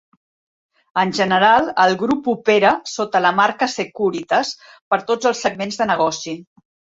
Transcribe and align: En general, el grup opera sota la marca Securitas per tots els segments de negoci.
En 1.01 1.11
general, 1.17 1.67
el 1.83 1.93
grup 1.99 2.29
opera 2.33 2.71
sota 2.93 3.21
la 3.27 3.33
marca 3.41 3.69
Securitas 3.75 4.55
per 4.95 5.01
tots 5.13 5.31
els 5.35 5.45
segments 5.49 5.79
de 5.85 5.89
negoci. 5.93 6.35